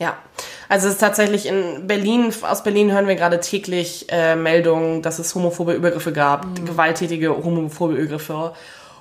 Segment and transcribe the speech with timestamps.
[0.00, 0.16] Ja,
[0.70, 5.18] also es ist tatsächlich in Berlin, aus Berlin hören wir gerade täglich äh, Meldungen, dass
[5.18, 6.64] es homophobe Übergriffe gab, mhm.
[6.64, 8.54] gewalttätige homophobe Übergriffe,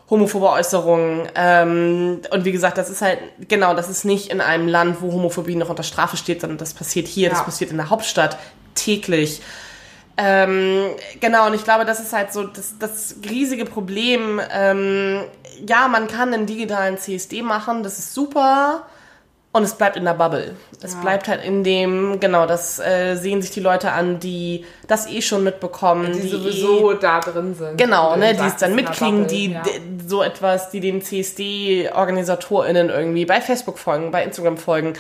[0.10, 1.30] homophobe Äußerungen.
[1.36, 5.14] Ähm, und wie gesagt, das ist halt, genau, das ist nicht in einem Land, wo
[5.14, 7.34] Homophobie noch unter Strafe steht, sondern das passiert hier, ja.
[7.34, 8.38] das passiert in der Hauptstadt
[8.76, 9.42] täglich.
[10.18, 10.82] Ähm,
[11.22, 14.42] genau, und ich glaube, das ist halt so das, das riesige Problem.
[14.52, 15.22] Ähm,
[15.66, 18.86] ja, man kann einen digitalen CSD machen, das ist super.
[19.52, 20.56] Und es bleibt in der Bubble.
[20.82, 21.02] Es ja.
[21.02, 25.24] bleibt halt in dem, genau, das äh, sehen sich die Leute an, die das eh
[25.24, 26.14] schon mitbekommen.
[26.14, 27.78] Die, die sowieso eh, da drin sind.
[27.78, 29.64] Genau, ne, die es dann mitkriegen, die ja.
[30.06, 34.94] so etwas, die den CSD-OrganisatorInnen irgendwie bei Facebook folgen, bei Instagram folgen.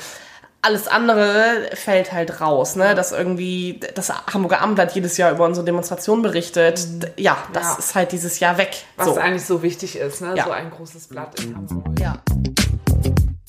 [0.61, 2.95] Alles andere fällt halt raus, ne?
[2.95, 6.85] Dass irgendwie das Hamburger Abendblatt jedes Jahr über unsere Demonstration berichtet.
[6.85, 7.01] Mhm.
[7.17, 8.83] Ja, das ist halt dieses Jahr weg.
[8.97, 9.15] Was so.
[9.15, 10.33] eigentlich so wichtig ist, ne?
[10.43, 11.99] So ein großes Blatt in Hamburg.
[11.99, 12.21] Ja.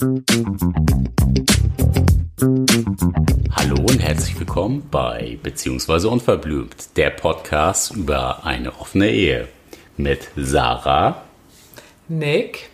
[0.01, 0.15] Hallo
[3.83, 9.49] und herzlich willkommen bei Beziehungsweise Unverblümt, der Podcast über eine offene Ehe
[9.99, 11.21] mit Sarah,
[12.09, 12.71] Nick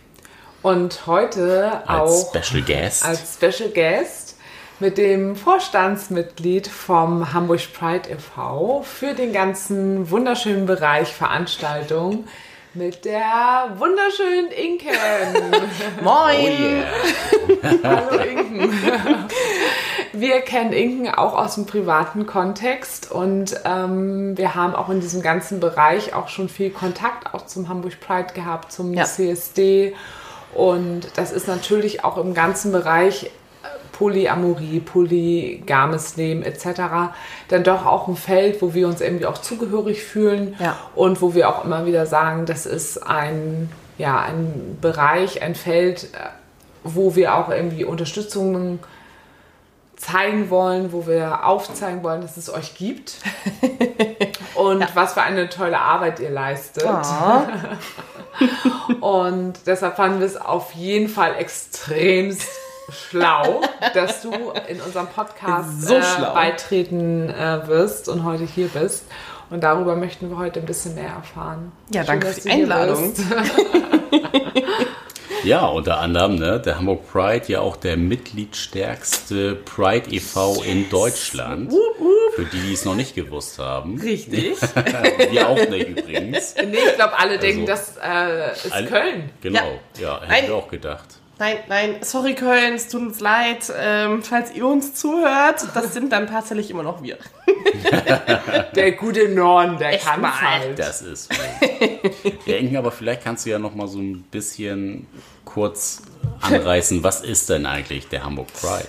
[0.62, 3.04] und heute als auch Special Guest.
[3.04, 4.36] als Special Guest
[4.78, 8.82] mit dem Vorstandsmitglied vom Hamburg Pride e.V.
[8.84, 12.26] für den ganzen wunderschönen Bereich Veranstaltung
[12.76, 14.88] mit der wunderschönen Inken.
[16.02, 16.84] Moin!
[17.48, 17.78] Oh.
[17.82, 18.70] Hallo Inken.
[20.12, 25.22] Wir kennen Inken auch aus dem privaten Kontext und ähm, wir haben auch in diesem
[25.22, 29.04] ganzen Bereich auch schon viel Kontakt auch zum Hamburg Pride gehabt, zum ja.
[29.04, 29.94] CSD.
[30.54, 33.30] Und das ist natürlich auch im ganzen Bereich
[33.96, 36.66] Polyamorie, polygames Leben etc.
[37.48, 40.76] dann doch auch ein Feld, wo wir uns irgendwie auch zugehörig fühlen ja.
[40.94, 46.10] und wo wir auch immer wieder sagen, das ist ein, ja, ein Bereich, ein Feld,
[46.12, 46.28] äh,
[46.84, 48.80] wo wir auch irgendwie Unterstützung
[49.96, 53.16] zeigen wollen, wo wir aufzeigen wollen, dass es euch gibt
[54.56, 54.88] und ja.
[54.92, 56.86] was für eine tolle Arbeit ihr leistet.
[56.86, 57.46] Oh.
[59.00, 63.62] und deshalb fanden wir es auf jeden Fall extremst schlau,
[63.94, 64.32] dass du
[64.68, 66.00] in unserem Podcast so äh,
[66.34, 69.04] beitreten äh, wirst und heute hier bist.
[69.48, 71.70] Und darüber möchten wir heute ein bisschen mehr erfahren.
[71.92, 73.14] Ja, Schön, danke für die Einladung.
[75.44, 80.62] ja, unter anderem ne, der Hamburg Pride, ja auch der mitgliedstärkste Pride e.V.
[80.62, 81.72] in Deutschland.
[82.34, 84.00] Für die, die es noch nicht gewusst haben.
[84.00, 84.60] Richtig.
[85.30, 86.56] wir auch nicht übrigens.
[86.56, 89.30] Nee, ich glaube, alle denken, also, das äh, ist alle, Köln.
[89.40, 91.15] Genau, ja, ja hätten wir auch gedacht.
[91.38, 95.66] Nein, nein, sorry Köln, es tut uns leid, ähm, falls ihr uns zuhört.
[95.74, 97.18] Das sind dann tatsächlich immer noch wir.
[98.74, 100.40] der gute Norden, der kann mal.
[100.40, 100.78] halt.
[100.78, 101.30] Das ist.
[102.46, 105.06] ja, Inken, aber vielleicht kannst du ja noch mal so ein bisschen
[105.44, 106.02] kurz
[106.40, 108.88] anreißen, was ist denn eigentlich der Hamburg Pride?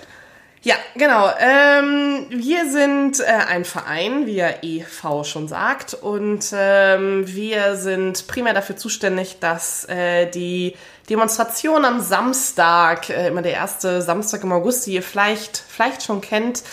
[0.63, 1.29] Ja, genau.
[1.39, 8.27] Ähm, wir sind äh, ein Verein, wie ja EV schon sagt, und ähm, wir sind
[8.27, 10.75] primär dafür zuständig, dass äh, die
[11.09, 16.21] Demonstration am Samstag, äh, immer der erste Samstag im August, die ihr vielleicht, vielleicht schon
[16.21, 16.63] kennt,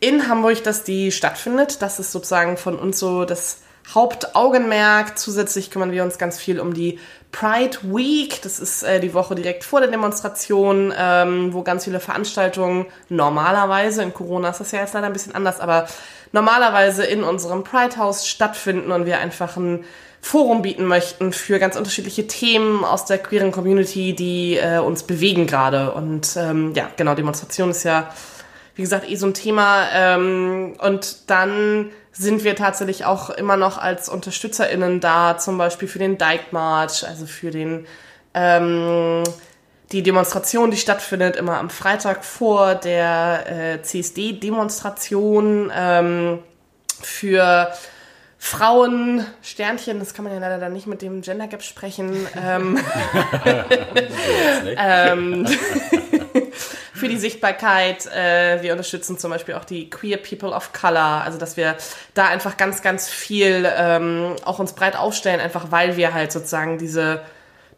[0.00, 1.82] in Hamburg, dass die stattfindet.
[1.82, 3.58] Das ist sozusagen von uns so das
[3.94, 5.18] Hauptaugenmerk.
[5.18, 6.98] Zusätzlich kümmern wir uns ganz viel um die
[7.32, 8.42] Pride Week.
[8.42, 14.02] Das ist äh, die Woche direkt vor der Demonstration, ähm, wo ganz viele Veranstaltungen normalerweise,
[14.02, 15.86] in Corona ist das ja jetzt leider ein bisschen anders, aber
[16.32, 19.84] normalerweise in unserem Pride House stattfinden und wir einfach ein
[20.22, 25.46] Forum bieten möchten für ganz unterschiedliche Themen aus der queeren Community, die äh, uns bewegen
[25.46, 25.92] gerade.
[25.92, 28.10] Und ähm, ja, genau, Demonstration ist ja,
[28.74, 29.86] wie gesagt, eh so ein Thema.
[29.94, 35.98] Ähm, und dann sind wir tatsächlich auch immer noch als UnterstützerInnen da, zum Beispiel für
[35.98, 37.86] den Dyke March, also für den
[38.34, 39.24] ähm,
[39.92, 46.38] die Demonstration, die stattfindet immer am Freitag vor der äh, CSD-Demonstration ähm,
[47.02, 47.72] für
[48.38, 52.26] Frauen, Sternchen, das kann man ja leider dann nicht mit dem Gender Gap sprechen.
[52.40, 52.78] Ähm,
[54.78, 55.46] ähm,
[57.00, 58.06] für die Sichtbarkeit.
[58.06, 61.76] Äh, wir unterstützen zum Beispiel auch die Queer People of Color, also dass wir
[62.14, 66.78] da einfach ganz, ganz viel ähm, auch uns breit aufstellen, einfach weil wir halt sozusagen
[66.78, 67.22] diese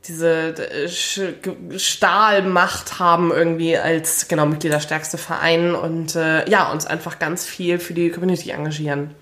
[0.08, 7.46] diese äh, Stahlmacht haben irgendwie als genau Mitgliederstärkste Verein und äh, ja uns einfach ganz
[7.46, 9.14] viel für die Community engagieren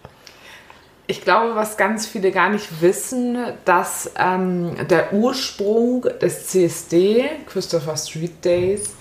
[1.11, 7.97] ich glaube, was ganz viele gar nicht wissen, dass ähm, der Ursprung des CSD, Christopher
[7.97, 8.95] Street Days,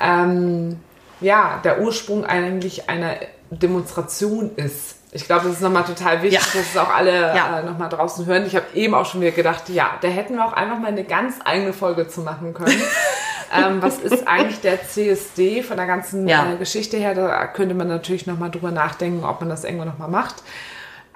[0.00, 0.80] ähm,
[1.20, 3.16] ja, der Ursprung eigentlich einer
[3.50, 4.96] Demonstration ist.
[5.12, 6.60] Ich glaube, das ist nochmal total wichtig, ja.
[6.60, 7.58] dass es auch alle ja.
[7.58, 8.46] äh, nochmal draußen hören.
[8.46, 11.02] Ich habe eben auch schon wieder gedacht, ja, da hätten wir auch einfach mal eine
[11.02, 12.80] ganz eigene Folge zu machen können.
[13.52, 16.52] ähm, was ist eigentlich der CSD von der ganzen Ja.
[16.52, 17.14] äh, Geschichte her?
[17.14, 20.36] Da könnte man natürlich nochmal drüber nachdenken, ob man das irgendwo nochmal macht.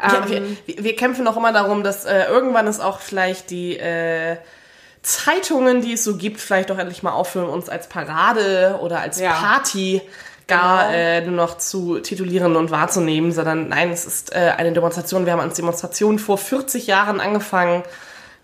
[0.03, 4.37] Ähm, wir, wir kämpfen auch immer darum, dass äh, irgendwann es auch vielleicht die äh,
[5.05, 9.21] Zeitungen, die es so gibt, vielleicht doch endlich mal aufhören, uns als Parade oder als
[9.21, 9.33] Ja.
[9.33, 10.03] Party
[10.47, 10.95] gar Genau.
[10.99, 15.25] äh, nur noch zu titulieren und wahrzunehmen, sondern nein, es ist äh, eine Demonstration.
[15.27, 17.83] Wir haben als Demonstration vor 40 Jahren angefangen.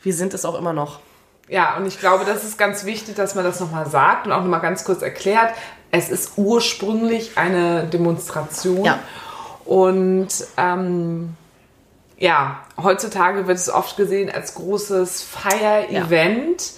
[0.03, 1.01] Wir sind es auch immer noch.
[1.49, 4.41] Ja, und ich glaube, das ist ganz wichtig, dass man das nochmal sagt und auch
[4.41, 5.53] nochmal ganz kurz erklärt.
[5.91, 8.85] Es ist ursprünglich eine Demonstration.
[8.85, 8.99] Ja.
[9.65, 11.37] Und ähm,
[12.21, 16.73] ja, heutzutage wird es oft gesehen als großes Feier-Event.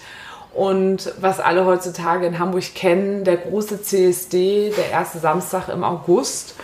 [0.55, 6.55] Und was alle heutzutage in Hamburg kennen, der große CSD, der erste Samstag im August.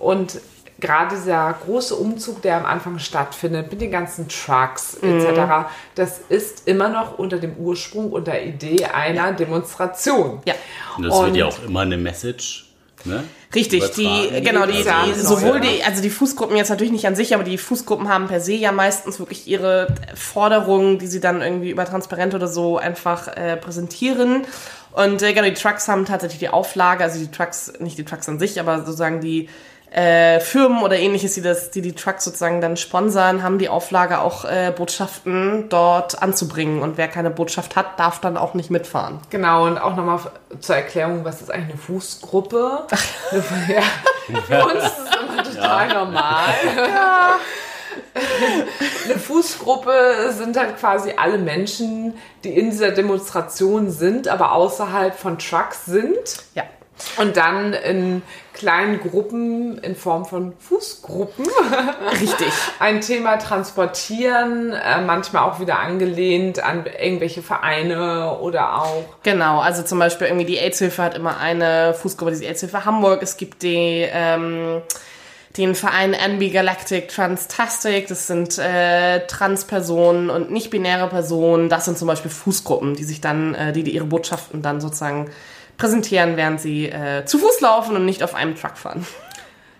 [0.00, 0.40] Und
[0.80, 6.66] gerade dieser große Umzug, der am Anfang stattfindet, mit den ganzen Trucks etc., das ist
[6.66, 10.40] immer noch unter dem Ursprung und der Idee einer Demonstration.
[10.44, 10.54] Ja.
[10.96, 12.65] Und das wird Und- ja auch immer eine Message.
[13.06, 13.24] Ne?
[13.54, 17.34] Richtig, die, genau, die, die, sowohl die, also die Fußgruppen jetzt natürlich nicht an sich,
[17.34, 21.70] aber die Fußgruppen haben per se ja meistens wirklich ihre Forderungen, die sie dann irgendwie
[21.70, 24.42] über Transparent oder so einfach äh, präsentieren.
[24.92, 28.28] Und äh, genau, die Trucks haben tatsächlich die Auflage, also die Trucks, nicht die Trucks
[28.28, 29.48] an sich, aber sozusagen die
[29.90, 34.20] äh, Firmen oder ähnliches, die das, die die Trucks sozusagen dann sponsern, haben die Auflage
[34.20, 36.82] auch äh, Botschaften dort anzubringen.
[36.82, 39.20] Und wer keine Botschaft hat, darf dann auch nicht mitfahren.
[39.30, 40.20] Genau, und auch nochmal
[40.60, 42.86] zur Erklärung, was ist eigentlich eine Fußgruppe?
[43.68, 46.44] ja, für uns ist es immer total normal.
[49.04, 55.38] Eine Fußgruppe sind halt quasi alle Menschen, die in dieser Demonstration sind, aber außerhalb von
[55.38, 56.16] Trucks sind.
[56.54, 56.64] Ja.
[57.18, 58.22] Und dann in
[58.54, 61.46] kleinen Gruppen in Form von Fußgruppen
[62.20, 62.48] Richtig.
[62.78, 69.82] ein Thema transportieren, äh, manchmal auch wieder angelehnt an irgendwelche Vereine oder auch Genau, also
[69.82, 73.22] zum Beispiel irgendwie die AIDS-Hilfe hat immer eine Fußgruppe, die AIDS-Hilfe Hamburg.
[73.22, 74.80] Es gibt die, ähm,
[75.58, 78.08] den Verein NB Galactic Transtastic.
[78.08, 81.68] Das sind äh, Transpersonen und nicht-binäre Personen.
[81.68, 85.30] Das sind zum Beispiel Fußgruppen, die sich dann, äh, die, die ihre Botschaften dann sozusagen
[85.78, 89.06] präsentieren, während sie äh, zu Fuß laufen und nicht auf einem Truck fahren.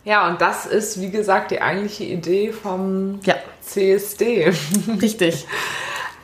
[0.05, 3.35] Ja, und das ist, wie gesagt, die eigentliche Idee vom Ja.
[3.61, 4.53] CSD.
[5.03, 5.47] Richtig.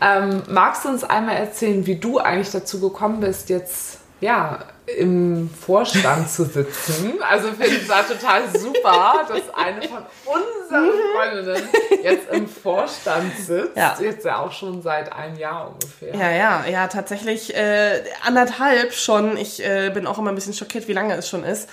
[0.01, 4.61] ähm, magst du uns einmal erzählen, wie du eigentlich dazu gekommen bist, jetzt ja
[4.99, 7.15] im Vorstand zu sitzen?
[7.21, 11.69] Also finde ich es da total super, dass eine von unseren Freundinnen
[12.03, 13.77] jetzt im Vorstand sitzt.
[13.77, 13.97] Ja.
[14.01, 16.15] Jetzt ja auch schon seit einem Jahr ungefähr.
[16.15, 19.37] Ja, ja, ja, tatsächlich äh, anderthalb schon.
[19.37, 21.69] Ich äh, bin auch immer ein bisschen schockiert, wie lange es schon ist.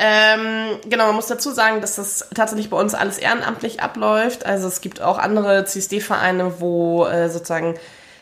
[0.00, 4.46] Ähm, genau, man muss dazu sagen, dass das tatsächlich bei uns alles ehrenamtlich abläuft.
[4.46, 7.74] Also es gibt auch andere CSD-Vereine, wo äh, sozusagen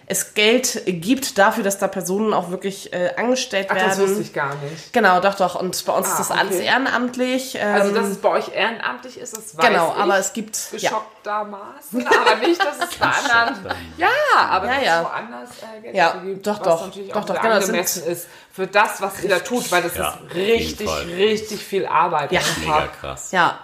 [0.09, 3.89] es Geld gibt dafür, dass da Personen auch wirklich äh, angestellt Ach, werden.
[3.89, 4.93] das wusste ich gar nicht.
[4.93, 5.57] Genau, doch, doch.
[5.57, 6.67] Und bei uns Ah, ist das alles okay.
[6.67, 7.57] ehrenamtlich.
[7.61, 10.03] Ähm, Also, dass es bei euch ehrenamtlich ist, das weiß genau, ich.
[10.03, 13.77] aber es gibt ja, geschocktermaßen, aber nicht, dass es bei anderen.
[13.97, 14.09] Ja,
[14.49, 15.01] aber Ja, dass ja.
[15.01, 17.65] es woanders äh, Geld Ja, gibt, doch, was doch, natürlich doch, auch doch, genau, sind-
[17.71, 21.85] angemessen ist für das, was ihr da tut, weil das Ja, ist richtig, richtig viel
[21.87, 22.31] Arbeit.
[22.33, 22.41] Ja.
[22.61, 23.33] Mega krass.
[23.33, 23.59] Ja.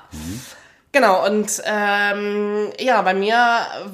[0.94, 3.34] Genau, und ähm, ja, bei mir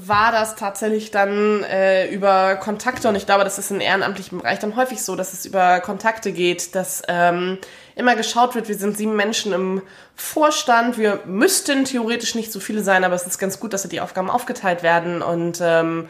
[0.05, 3.09] war das tatsächlich dann äh, über Kontakte.
[3.09, 6.33] Und ich glaube, das ist im ehrenamtlichen Bereich dann häufig so, dass es über Kontakte
[6.33, 7.59] geht, dass ähm,
[7.95, 9.83] immer geschaut wird, wir sind sieben Menschen im
[10.17, 14.01] Vorstand, wir müssten theoretisch nicht so viele sein, aber es ist ganz gut, dass die
[14.01, 15.23] Aufgaben aufgeteilt werden.
[15.23, 16.09] Und ähm,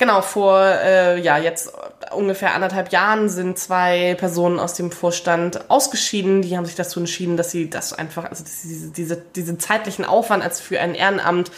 [0.00, 1.74] Genau, vor äh, ja jetzt
[2.12, 6.42] ungefähr anderthalb Jahren sind zwei Personen aus dem Vorstand ausgeschieden.
[6.42, 10.42] Die haben sich dazu entschieden, dass sie das einfach, also diese, diese, diesen zeitlichen Aufwand
[10.42, 11.50] als für ein Ehrenamt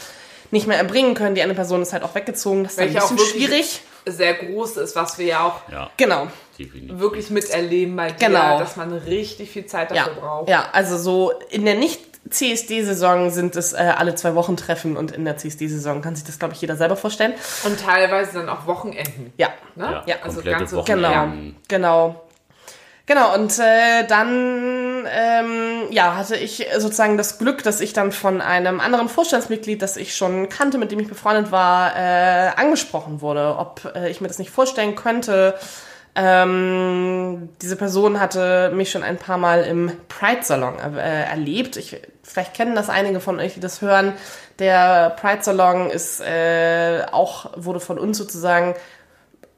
[0.50, 1.34] nicht mehr erbringen können.
[1.34, 2.64] Die eine Person ist halt auch weggezogen.
[2.64, 3.80] Das ist ein Welche auch bisschen wirklich schwierig.
[4.04, 6.26] Sehr groß ist, was wir ja auch Ja, Genau.
[6.58, 6.98] definitiv.
[6.98, 8.58] wirklich miterleben bei dir, Genau.
[8.58, 10.48] dass man richtig viel Zeit Ja, dafür braucht.
[10.48, 12.00] ja, also so in der nicht
[12.30, 16.38] CSD-Saison sind es äh, alle zwei Wochen Treffen und in der CSD-Saison kann sich das,
[16.38, 17.34] glaube ich, jeder selber vorstellen.
[17.64, 19.32] Und teilweise dann auch Wochenenden.
[19.36, 19.84] Ja, Ne?
[19.84, 21.56] Ja, Ja, also komplette ganze Genau, Wochenenden.
[21.68, 22.22] genau.
[23.04, 28.40] Genau, und äh, dann ähm, ja, hatte ich sozusagen das Glück, dass ich dann von
[28.40, 33.56] einem anderen Vorstandsmitglied, das ich schon kannte, mit dem ich befreundet war, äh, angesprochen wurde,
[33.58, 35.56] ob äh, ich mir das nicht vorstellen könnte.
[36.14, 41.76] Ähm, diese Person hatte mich schon ein paar Mal im Pride-Salon äh, erlebt.
[41.76, 44.14] Ich, vielleicht kennen das einige von euch, die das hören.
[44.58, 48.74] Der Pride-Salon ist äh, auch, wurde von uns sozusagen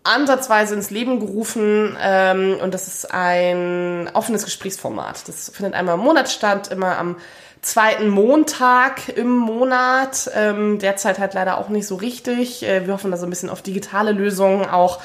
[0.04, 5.26] ansatzweise ins Leben gerufen ähm, und das ist ein offenes Gesprächsformat.
[5.28, 7.16] Das findet einmal im Monat statt, immer am
[7.62, 10.30] zweiten Montag im Monat.
[10.34, 12.62] Ähm, derzeit halt leider auch nicht so richtig.
[12.62, 15.00] Äh, wir hoffen da so ein bisschen auf digitale Lösungen auch.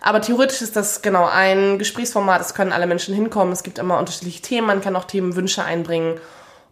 [0.00, 2.40] Aber theoretisch ist das genau ein Gesprächsformat.
[2.40, 3.52] Es können alle Menschen hinkommen.
[3.52, 4.66] Es gibt immer unterschiedliche Themen.
[4.66, 6.20] Man kann auch Themenwünsche einbringen.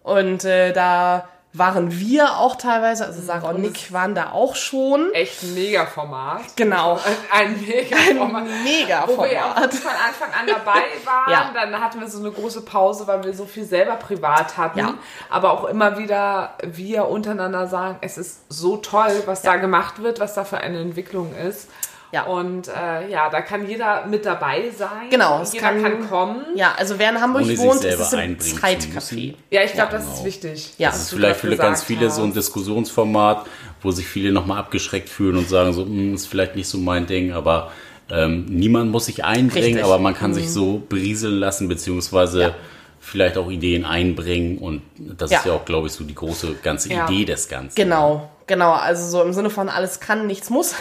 [0.03, 5.13] Und äh, da waren wir auch teilweise, also Sarah und Nick waren da auch schon.
[5.13, 6.57] Echt ein Mega-Format.
[6.57, 6.99] Genau.
[7.31, 8.45] Ein, Mega-Format.
[8.45, 9.19] Ein Mega-Format.
[9.19, 11.31] Wo wir auch von Anfang an dabei waren.
[11.31, 11.51] Ja.
[11.53, 14.79] Dann hatten wir so eine große Pause, weil wir so viel selber privat hatten.
[14.79, 14.95] Ja.
[15.29, 20.21] Aber auch immer wieder wir untereinander sagen, es ist so toll, was da gemacht wird,
[20.21, 21.69] was da für eine Entwicklung ist.
[22.13, 22.25] Ja.
[22.25, 25.09] Und äh, ja, da kann jeder mit dabei sein.
[25.11, 26.45] Genau, es Jeder kann, kann- kommen.
[26.55, 28.03] Ja, also wer in Hamburg Ohne sich wohnt, ist selber
[28.39, 29.35] es zu Zeitcafé.
[29.51, 30.25] Ja, ich glaube, Ja, das ist genau.
[30.27, 30.75] wichtig.
[30.79, 30.91] Ja.
[30.91, 32.37] Das ist vielleicht für ganz viele so ein hast.
[32.37, 33.47] Diskussionsformat,
[33.81, 37.07] wo sich viele nochmal abgeschreckt fühlen und sagen so, "Hm, ist vielleicht nicht so mein
[37.07, 37.73] Ding, aber
[38.11, 39.83] ähm, niemand muss sich einbringen, Richtig.
[39.87, 39.91] Mhm.
[39.91, 42.55] aber man kann sich so berieseln lassen, beziehungsweise Ja.
[43.01, 45.39] vielleicht auch Ideen einbringen und das Ja.
[45.39, 47.09] ist ja auch, glaube ich, so die große ganze Ja.
[47.09, 47.75] Idee des Ganzen.
[47.75, 48.73] Genau, genau.
[48.73, 50.75] Also so im Sinne von alles kann, nichts muss.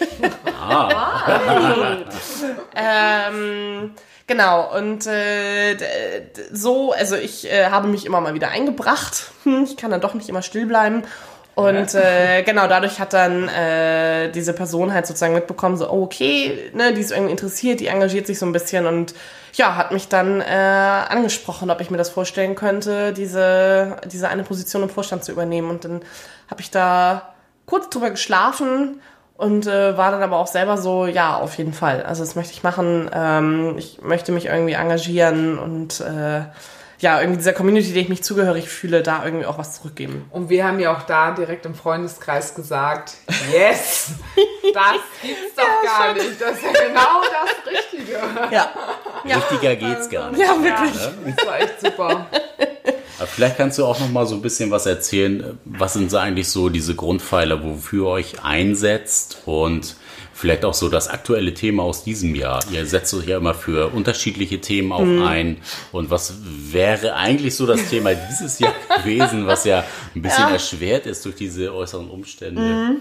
[2.74, 3.92] ähm,
[4.26, 5.76] genau, und äh,
[6.52, 9.30] so, also ich äh, habe mich immer mal wieder eingebracht.
[9.44, 11.04] Hm, ich kann dann doch nicht immer still bleiben.
[11.54, 16.70] Und äh, genau, dadurch hat dann äh, diese Person halt sozusagen mitbekommen, so, oh, okay,
[16.72, 19.14] ne, die ist irgendwie interessiert, die engagiert sich so ein bisschen und
[19.52, 24.42] ja, hat mich dann äh, angesprochen, ob ich mir das vorstellen könnte, diese, diese eine
[24.42, 25.70] Position im Vorstand zu übernehmen.
[25.70, 26.02] Und dann
[26.50, 27.34] habe ich da
[27.66, 29.00] kurz drüber geschlafen
[29.36, 32.02] und äh, war dann aber auch selber so, ja, auf jeden Fall.
[32.04, 33.10] Also das möchte ich machen.
[33.12, 36.42] Ähm, ich möchte mich irgendwie engagieren und äh,
[37.00, 40.26] ja, irgendwie dieser Community, der ich mich zugehörig fühle, da irgendwie auch was zurückgeben.
[40.30, 43.14] Und wir haben ja auch da direkt im Freundeskreis gesagt,
[43.52, 44.12] yes,
[44.74, 46.40] das gibt's doch gar nicht.
[46.40, 48.18] Das ist ja genau das Richtige.
[48.50, 48.70] Ja,
[49.24, 50.40] ja, Richtiger geht's gar nicht.
[50.40, 51.36] ja wirklich.
[51.36, 52.26] Das war echt super.
[53.18, 55.58] Aber vielleicht kannst du auch noch mal so ein bisschen was erzählen.
[55.64, 59.96] Was sind so eigentlich so diese Grundpfeiler, wofür ihr euch einsetzt und
[60.32, 62.60] vielleicht auch so das aktuelle Thema aus diesem Jahr.
[62.72, 65.22] Ihr setzt euch ja immer für unterschiedliche Themen auch Mhm.
[65.22, 65.56] ein.
[65.92, 69.84] Und was wäre eigentlich so das Thema dieses Jahr gewesen, was ja
[70.16, 70.50] ein bisschen Ja.
[70.54, 72.60] erschwert ist durch diese äußeren Umstände?
[72.60, 72.96] Mhm.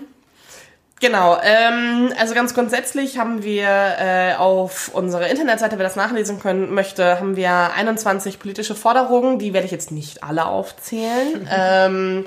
[1.00, 6.74] Genau, ähm, also ganz grundsätzlich haben wir äh, auf unserer Internetseite, wer das nachlesen können
[6.74, 11.46] möchte, haben wir 21 politische Forderungen, die werde ich jetzt nicht alle aufzählen.
[11.52, 12.26] ähm,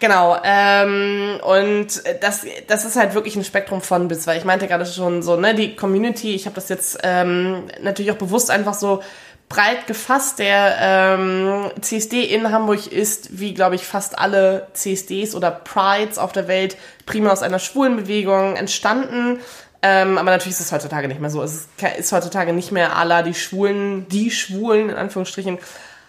[0.00, 4.68] genau, ähm, und das, das ist halt wirklich ein Spektrum von bis, weil ich meinte
[4.68, 8.74] gerade schon so, ne, die Community, ich habe das jetzt ähm, natürlich auch bewusst einfach
[8.74, 9.02] so
[9.50, 10.38] breit gefasst.
[10.38, 16.32] Der ähm, CSD in Hamburg ist, wie glaube ich fast alle CSDs oder Prides auf
[16.32, 19.40] der Welt, prima aus einer schwulen Bewegung entstanden.
[19.82, 21.42] Ähm, aber natürlich ist es heutzutage nicht mehr so.
[21.42, 25.58] Es ist, ist heutzutage nicht mehr la die Schwulen, die Schwulen in Anführungsstrichen,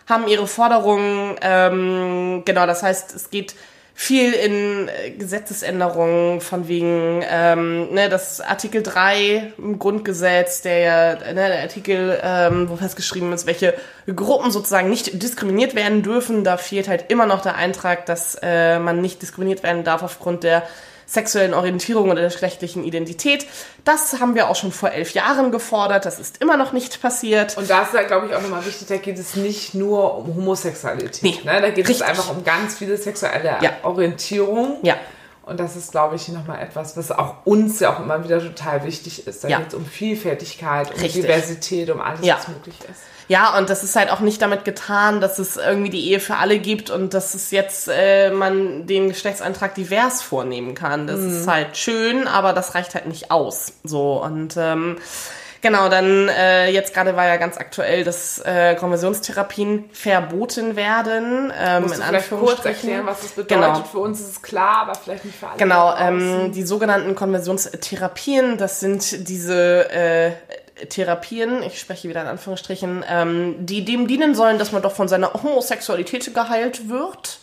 [0.07, 1.35] haben ihre Forderungen.
[1.41, 3.55] Ähm, genau, das heißt, es geht
[4.01, 11.13] viel in äh, Gesetzesänderungen von wegen, ähm, ne, das Artikel 3 im Grundgesetz, der ja,
[11.13, 13.75] ne, der Artikel, ähm, wo festgeschrieben ist, welche
[14.07, 16.43] Gruppen sozusagen nicht diskriminiert werden dürfen.
[16.43, 20.43] Da fehlt halt immer noch der Eintrag, dass äh, man nicht diskriminiert werden darf aufgrund
[20.43, 20.63] der
[21.11, 23.45] sexuellen Orientierung oder der geschlechtlichen Identität.
[23.83, 26.05] Das haben wir auch schon vor elf Jahren gefordert.
[26.05, 27.57] Das ist immer noch nicht passiert.
[27.57, 30.35] Und da ist ja, glaube ich, auch nochmal wichtig, da geht es nicht nur um
[30.35, 31.21] Homosexualität.
[31.21, 31.61] Nee, ne?
[31.61, 31.97] Da geht richtig.
[31.97, 33.71] es einfach um ganz viele sexuelle Ja.
[33.83, 34.77] Orientierung.
[34.83, 34.95] Ja.
[35.51, 38.85] Und das ist, glaube ich, nochmal etwas, was auch uns ja auch immer wieder total
[38.85, 39.43] wichtig ist.
[39.43, 39.57] Da Ja.
[39.59, 41.23] geht es um Vielfältigkeit, um Richtig.
[41.23, 42.37] Diversität, um alles, Ja.
[42.37, 43.01] was möglich ist.
[43.27, 46.37] Ja, und das ist halt auch nicht damit getan, dass es irgendwie die Ehe für
[46.37, 51.05] alle gibt und dass es jetzt äh, man den Geschlechtseintrag divers vornehmen kann.
[51.07, 53.73] Das ist halt schön, aber das reicht halt nicht aus.
[53.83, 54.97] So und ähm,
[55.61, 61.53] genau, dann äh, jetzt gerade war ja ganz aktuell, dass äh, Konversionstherapien verboten werden.
[61.57, 63.57] Ähm, Musst in du vielleicht kurz erklären, was das bedeutet?
[63.57, 63.83] Genau.
[63.83, 65.57] Für uns ist es klar, aber vielleicht nicht für alle.
[65.57, 70.31] Genau, ähm, die sogenannten Konversionstherapien, das sind diese äh,
[70.89, 75.07] Therapien, ich spreche wieder in Anführungsstrichen, ähm, die dem dienen sollen, dass man doch von
[75.07, 77.39] seiner Homosexualität geheilt wird.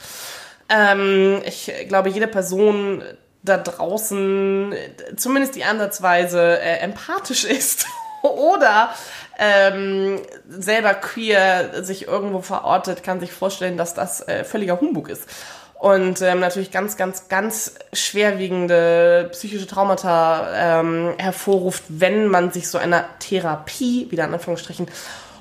[0.69, 3.03] Ähm, ich glaube, jede Person
[3.43, 4.75] da draußen,
[5.17, 7.87] zumindest die ansatzweise äh, empathisch ist
[8.23, 8.91] oder
[9.39, 15.29] ähm, selber queer sich irgendwo verortet, kann sich vorstellen, dass das äh, völliger Humbug ist.
[15.75, 22.79] Und ähm, natürlich ganz, ganz, ganz schwerwiegende psychische Traumata ähm, hervorruft, wenn man sich so
[22.79, 24.89] einer Therapie, wieder in Anführungsstrichen,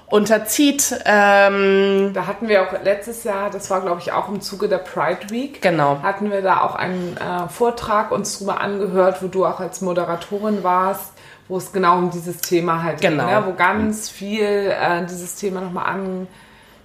[0.09, 0.95] unterzieht.
[1.05, 4.77] Ähm, Da hatten wir auch letztes Jahr, das war glaube ich auch im Zuge der
[4.77, 5.99] Pride Week, Genau.
[6.01, 10.63] hatten wir da auch einen äh, Vortrag uns drüber angehört, wo du auch als Moderatorin
[10.63, 11.13] warst,
[11.47, 13.25] wo es genau um dieses Thema halt Genau.
[13.25, 13.43] ging, ne?
[13.47, 15.85] wo ganz viel äh, dieses Thema nochmal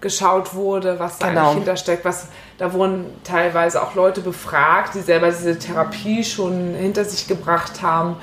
[0.00, 1.40] angeschaut wurde, was da Genau.
[1.42, 2.28] eigentlich hintersteckt, was
[2.58, 8.16] da wurden teilweise auch Leute befragt, die selber diese Therapie schon hinter sich gebracht haben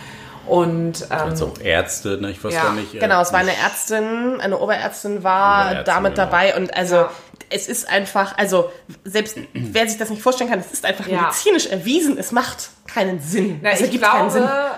[0.47, 2.31] Und ähm, Also auch Ärzte, ne?
[2.31, 2.95] ich weiß Ja, gar nicht.
[2.95, 6.25] äh, Genau, es war eine Ärztin, eine Oberärztin war Oberärztin, damit genau.
[6.25, 7.11] dabei und also Ja.
[7.51, 8.71] es ist einfach, also
[9.03, 11.21] selbst wer sich das nicht vorstellen kann, es ist einfach Ja.
[11.23, 13.59] medizinisch erwiesen, es macht keinen Sinn.
[13.61, 14.41] Na, es ich ergibt keinen Sinn.
[14.41, 14.71] glaube,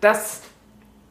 [0.00, 0.40] das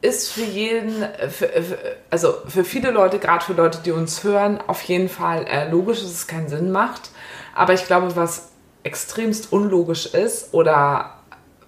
[0.00, 1.78] ist für jeden, für, für,
[2.10, 6.00] also für viele Leute, gerade für Leute, die uns hören, auf jeden Fall äh, logisch,
[6.00, 7.10] dass es keinen Sinn macht.
[7.54, 8.50] Aber ich glaube, was
[8.84, 11.18] extremst unlogisch ist oder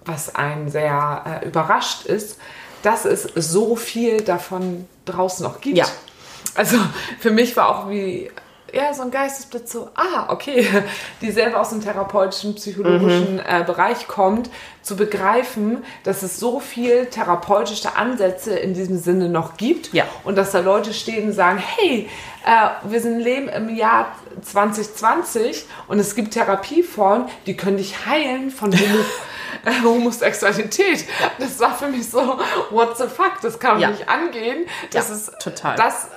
[0.05, 2.39] was einen sehr äh, überrascht ist,
[2.83, 5.77] dass es so viel davon draußen noch gibt.
[5.77, 5.85] Ja.
[6.55, 6.77] Also
[7.19, 8.31] für mich war auch wie
[8.73, 10.67] ja, so ein Geistesblitz so, ah, okay,
[11.21, 13.41] die selber aus dem therapeutischen, psychologischen Mhm.
[13.47, 14.49] äh, Bereich kommt,
[14.81, 20.05] zu begreifen, dass es so viel therapeutische Ansätze in diesem Sinne noch gibt Ja.
[20.23, 22.09] und dass da Leute stehen und sagen, hey,
[22.45, 24.07] äh, wir sind leben im Jahr
[24.41, 28.99] 2020 und es gibt Therapieformen, die können dich heilen von Homo
[29.65, 31.05] äh, Homosexualität.
[31.37, 32.39] Das war für mich so,
[32.71, 33.89] what the fuck, das kann Ja.
[33.89, 34.65] nicht angehen.
[34.91, 35.75] Das Ja, ist total.
[35.75, 36.07] Das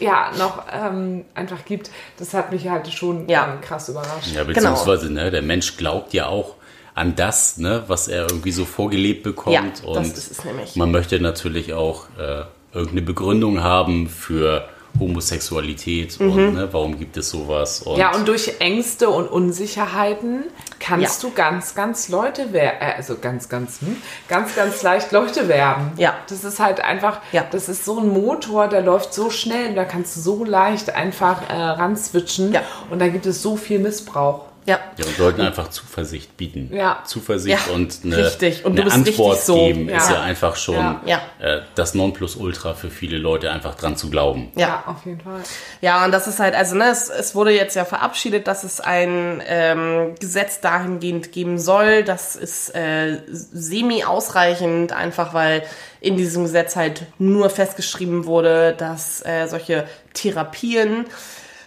[0.00, 3.52] ja, noch ähm, einfach gibt, das hat mich halt schon Ja.
[3.52, 4.34] ähm, krass überrascht.
[4.34, 6.54] Ja, beziehungsweise, ne, der Mensch glaubt ja auch
[6.94, 9.54] an das, ne, was er irgendwie so vorgelebt bekommt.
[9.54, 10.76] Ja, das und ist es nämlich.
[10.76, 16.32] man möchte natürlich auch äh, irgendeine Begründung haben für Homosexualität Mhm.
[16.32, 17.82] und ne, warum gibt es sowas.
[17.82, 20.44] Und Ja, und durch Ängste und Unsicherheiten
[20.80, 21.28] kannst Ja.
[21.28, 23.96] du ganz, ganz Leute werden, äh, also ganz, ganz, hm,
[24.28, 25.92] ganz, ganz leicht Leute werden.
[25.96, 26.14] Ja.
[26.28, 27.44] Das ist halt einfach, Ja.
[27.50, 31.48] das ist so ein Motor, der läuft so schnell, da kannst du so leicht einfach
[31.48, 32.62] äh, ranswitchen Ja.
[32.90, 34.47] und da gibt es so viel Missbrauch.
[34.68, 34.78] Ja.
[34.98, 36.70] Ja, und sollten einfach Zuversicht bieten.
[36.72, 37.02] Ja.
[37.06, 38.64] Zuversicht Ja, und eine, richtig.
[38.64, 39.54] Und du eine bist richtig Antwort so.
[39.66, 40.16] geben ist Ja.
[40.16, 41.00] ja einfach schon Ja.
[41.06, 41.20] Ja.
[41.40, 44.52] Äh, das Nonplusultra für viele Leute, einfach dran zu glauben.
[44.56, 44.84] Ja.
[44.86, 45.40] auf jeden Fall.
[45.80, 48.80] Ja, und das ist halt, also ne, es, es wurde jetzt ja verabschiedet, dass es
[48.80, 52.04] ein ähm, Gesetz dahingehend geben soll.
[52.04, 55.62] Das ist äh, semi-ausreichend, einfach weil
[56.00, 61.06] in diesem Gesetz halt nur festgeschrieben wurde, dass äh, solche Therapien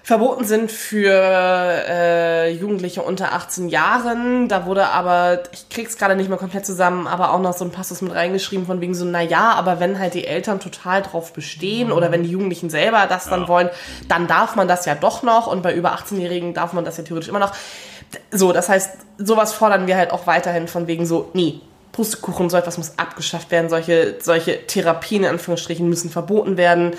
[0.03, 4.48] verboten sind für äh, Jugendliche unter 18 Jahren.
[4.48, 7.71] Da wurde aber, ich krieg's gerade nicht mehr komplett zusammen, aber auch noch so ein
[7.71, 11.34] Passus mit reingeschrieben von wegen so, na ja, aber wenn halt die Eltern total drauf
[11.34, 13.47] bestehen oder wenn die Jugendlichen selber das dann Ja.
[13.47, 13.69] wollen,
[14.08, 17.04] dann darf man das ja doch noch und bei über 18-Jährigen darf man das ja
[17.04, 17.54] theoretisch immer noch.
[18.32, 22.58] So, das heißt, sowas fordern wir halt auch weiterhin von wegen so, nee, Pustekuchen, so
[22.58, 26.93] etwas muss abgeschafft werden, solche, solche Therapien in Anführungsstrichen müssen verboten werden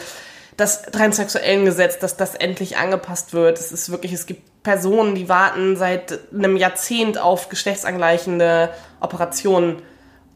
[0.63, 3.59] das Transsexuellengesetz, dass das endlich angepasst wird.
[3.59, 8.71] Es ist wirklich, es gibt Personen, die warten seit einem Jahrzehnt auf geschlechtsangleichende
[9.01, 9.83] Operationen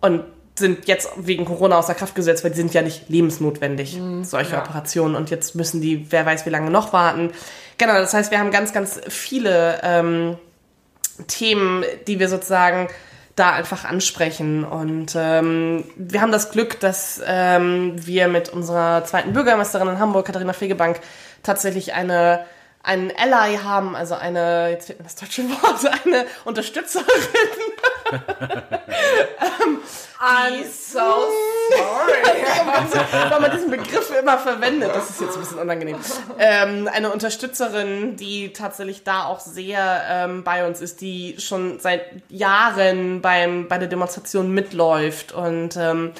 [0.00, 0.24] und
[0.58, 4.62] sind jetzt wegen Corona außer Kraft gesetzt, weil die sind ja nicht lebensnotwendig, solche ja.
[4.62, 5.14] Operationen.
[5.14, 7.30] Und jetzt müssen die, wer weiß wie lange noch warten.
[7.78, 10.38] Genau, das heißt, wir haben ganz, ganz viele ähm,
[11.28, 12.88] Themen, die wir sozusagen
[13.36, 14.64] da einfach ansprechen.
[14.64, 20.26] Und ähm, wir haben das Glück, dass ähm, wir mit unserer zweiten Bürgermeisterin in Hamburg,
[20.26, 21.00] Katharina Fegebank,
[21.42, 22.44] tatsächlich eine
[22.82, 27.04] einen Ally haben, also eine, jetzt fehlt mir das deutsche Wort, eine Unterstützerin.
[30.20, 32.36] I'm so sorry.
[33.30, 34.90] weil man diesen Begriff immer verwendet.
[34.94, 35.96] Das ist jetzt ein bisschen unangenehm.
[36.38, 42.02] Ähm, eine Unterstützerin, die tatsächlich da auch sehr ähm, bei uns ist, die schon seit
[42.28, 45.32] Jahren beim, bei der Demonstration mitläuft.
[45.32, 46.12] Und ähm,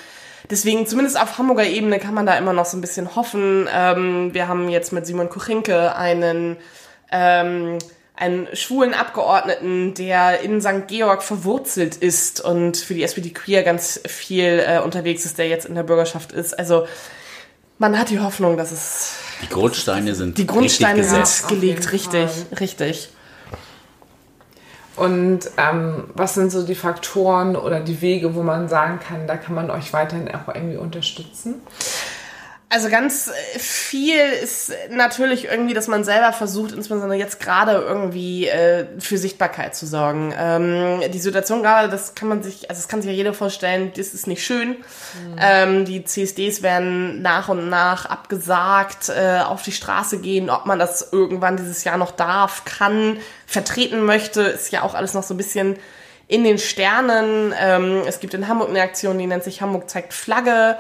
[0.51, 3.69] deswegen, zumindest auf Hamburger Ebene, kann man da immer noch so ein bisschen hoffen.
[3.73, 6.57] Ähm, wir haben jetzt mit Simon Kuchinke einen
[7.11, 7.79] ähm,
[8.17, 10.89] einen schwulen Abgeordneten, der in St.
[10.89, 15.67] Georg verwurzelt ist und für die SPD Queer ganz viel äh, unterwegs ist, der jetzt
[15.67, 16.59] in der Bürgerschaft ist.
[16.59, 16.87] Also
[17.79, 22.31] man hat die Hoffnung, dass es Die Grundsteine sind die Grundsteine richtig sind gelegt, richtig,
[22.31, 22.59] Fall.
[22.59, 23.11] richtig.
[24.97, 29.37] Und ähm, was sind so die Faktoren oder die Wege, wo man sagen kann, da
[29.37, 31.57] kann man euch weiterhin auch irgendwie unterstützen?
[32.69, 38.49] Also ganz äh, viel ist natürlich irgendwie, dass man selber versucht, insbesondere jetzt gerade irgendwie
[38.49, 40.35] äh, für Sichtbarkeit zu sorgen.
[40.37, 43.93] Ähm, die Situation gerade, das kann man sich, also das kann sich ja jeder vorstellen,
[43.97, 44.79] das ist nicht schön.
[45.41, 50.81] Ähm, die CSDs werden nach und nach abgesagt, äh, auf die Straße gehen, ob man
[50.81, 55.35] das irgendwann dieses Jahr noch darf, kann, vertreten möchte, ist ja auch alles noch so
[55.35, 55.77] ein bisschen
[56.27, 57.55] in den Sternen.
[57.59, 60.77] Ähm, es gibt in Hamburg eine Aktion, die nennt sich Hamburg zeigt Flagge.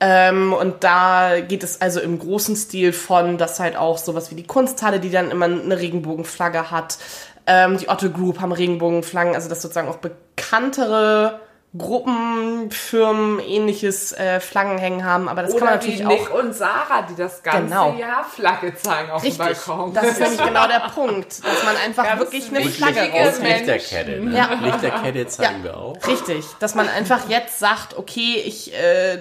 [0.00, 4.36] Ähm, und da geht es also im großen Stil von, dass halt auch sowas wie
[4.36, 6.98] die Kunsthalle, die dann immer eine Regenbogenflagge hat.
[7.46, 11.40] Ähm, die Otto Group haben Regenbogenflaggen, also dass sozusagen auch bekanntere
[11.76, 16.08] Gruppen, Firmen ähnliches äh, Flaggen hängen haben, aber das Oder kann man natürlich wie auch
[16.10, 17.94] Nick und Sarah, die das ganze Genau.
[17.94, 19.92] Jahr Flagge zeigen auf dem Richtig, Balkon.
[19.92, 22.64] das ist nämlich genau der Punkt, dass man einfach Ganz wirklich eine.
[22.70, 23.36] Flagge Wichtige raus.
[23.36, 23.66] Und Menschen.
[23.74, 24.20] Lichterkette.
[24.20, 24.36] Ne?
[24.36, 24.48] Ja.
[24.62, 25.64] Lichterkette zeigen Ja.
[25.64, 26.06] wir auch.
[26.06, 29.18] Richtig, dass man einfach jetzt sagt, okay, ich äh,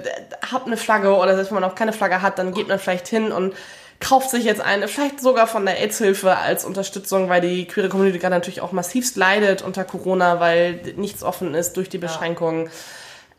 [0.50, 3.08] habe eine Flagge oder selbst wenn man auch keine Flagge hat, dann geht man vielleicht
[3.10, 3.56] hin und
[4.00, 8.20] kauft sich jetzt eine, vielleicht sogar von der AIDS-Hilfe als Unterstützung, weil die queere Community
[8.20, 12.70] gerade natürlich auch massivst leidet unter Corona, weil nichts offen ist durch die Beschränkungen.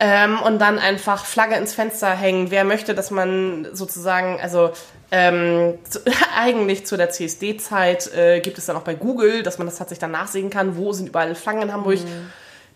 [0.01, 2.51] Ähm, und dann einfach Flagge ins Fenster hängen.
[2.51, 4.71] Wer möchte, dass man sozusagen, also
[5.11, 5.99] ähm, zu,
[6.37, 9.99] eigentlich zu der CSD-Zeit äh, gibt es dann auch bei Google, dass man das tatsächlich
[9.99, 11.99] dann nachsehen kann, wo sind überall Flaggen in Hamburg.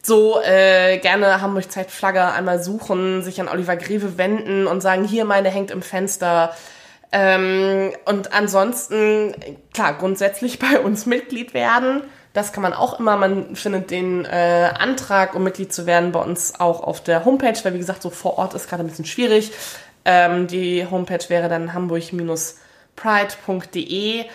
[0.02, 5.06] So äh, gerne Hamburg Zeit Flagge einmal suchen, sich an Oliver Greve wenden und sagen,
[5.06, 6.54] hier meine hängt im Fenster.
[7.16, 9.36] Ähm, und ansonsten,
[9.72, 12.02] klar, grundsätzlich bei uns Mitglied werden.
[12.34, 13.16] Das kann man auch immer.
[13.16, 17.54] Man findet den äh, Antrag, um Mitglied zu werden, bei uns auch auf der Homepage,
[17.64, 19.52] weil wie gesagt, so vor Ort ist gerade ein bisschen schwierig.
[20.06, 24.26] Ähm, die Homepage wäre dann hamburg-pride.de.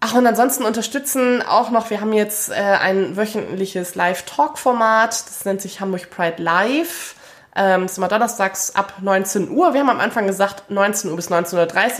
[0.00, 5.60] Ach, und ansonsten unterstützen auch noch, wir haben jetzt äh, ein wöchentliches Live-Talk-Format, das nennt
[5.60, 7.14] sich Hamburg Pride Live.
[7.56, 9.74] Ähm, das ist immer donnerstags ab 19 Uhr.
[9.74, 11.56] Wir haben am Anfang gesagt 19 Uhr bis 19.30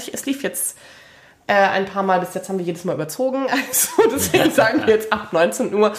[0.09, 0.15] Uhr.
[0.15, 0.77] Es lief jetzt
[1.51, 3.47] äh, ein paar Mal, bis jetzt haben wir jedes Mal überzogen.
[3.71, 5.93] Also deswegen sagen wir jetzt ab 19 Uhr.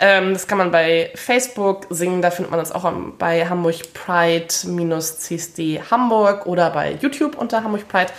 [0.00, 5.82] Ähm, das kann man bei Facebook singen, da findet man uns auch bei Hamburg Pride-CSD
[5.90, 8.12] Hamburg oder bei YouTube unter Hamburg Pride.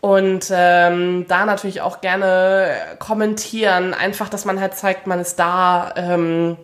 [0.00, 5.92] Und ähm, da natürlich auch gerne kommentieren, einfach, dass man halt zeigt, man ist da,
[5.96, 6.56] ähm,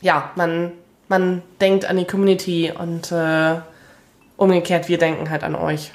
[0.00, 0.72] ja, man,
[1.08, 3.56] man denkt an die Community und äh,
[4.36, 5.92] umgekehrt, wir denken halt an euch.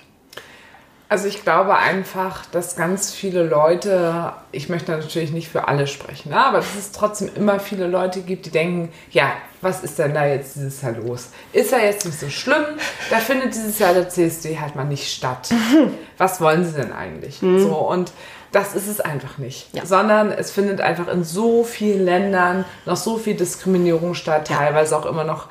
[1.12, 6.30] Also ich glaube einfach, dass ganz viele Leute, ich möchte natürlich nicht für alle sprechen,
[6.30, 10.14] ne, aber dass es trotzdem immer viele Leute gibt, die denken, ja, was ist denn
[10.14, 11.32] da jetzt dieses Jahr los?
[11.52, 12.64] Ist ja jetzt nicht so schlimm,
[13.10, 15.50] da findet dieses Jahr der CSD halt mal nicht statt.
[16.18, 17.40] Was wollen sie denn eigentlich?
[17.40, 18.12] So und
[18.52, 19.86] das ist es einfach nicht, Ja.
[19.86, 25.06] sondern es findet einfach in so vielen Ländern noch so viel Diskriminierung statt, teilweise auch
[25.06, 25.48] immer noch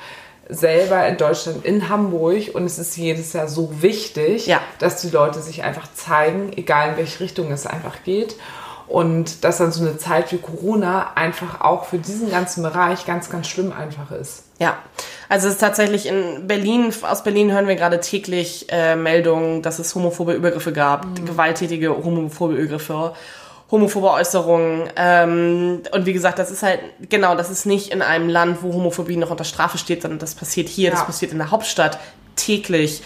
[0.51, 4.61] selber in Deutschland, in Hamburg und es ist jedes Jahr so wichtig, Ja.
[4.79, 8.37] dass die Leute sich einfach zeigen, egal in welche Richtung es einfach geht.
[8.89, 13.29] Und dass dann so eine Zeit wie Corona einfach auch für diesen ganzen Bereich ganz,
[13.29, 14.45] ganz schlimm einfach ist.
[14.59, 14.79] Ja,
[15.29, 19.79] also es ist tatsächlich in Berlin, aus Berlin hören wir gerade täglich äh, Meldungen, dass
[19.79, 23.13] es homophobe Übergriffe gab, gewalttätige homophobe Übergriffe,
[23.71, 24.89] homophobe Äußerungen.
[24.97, 28.73] Ähm, und wie gesagt, das ist halt, genau, das ist nicht in einem Land, wo
[28.73, 31.05] Homophobie noch unter Strafe steht, sondern das passiert hier, das Ja.
[31.05, 31.99] passiert in der Hauptstadt
[32.37, 33.03] täglich.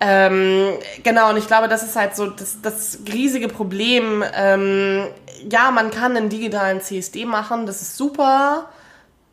[0.00, 4.24] Ähm, genau, und ich glaube, das ist halt so das, das riesige Problem.
[4.34, 5.06] Ähm,
[5.50, 8.68] ja, man kann einen digitalen CSD machen, das ist super.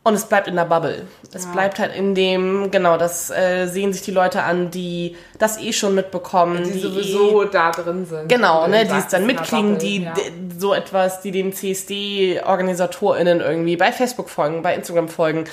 [0.04, 1.06] Und es bleibt in der Bubble.
[1.34, 5.60] Es bleibt halt in dem, genau, das äh, sehen sich die Leute an, die das
[5.60, 6.64] eh schon mitbekommen.
[6.64, 8.26] Die, eh, sowieso da drin sind.
[8.28, 10.14] Genau, ne, die es dann mitkriegen, Bubble, die ja.
[10.56, 15.44] so etwas, die den CSD-OrganisatorInnen irgendwie bei Facebook folgen, bei Instagram folgen.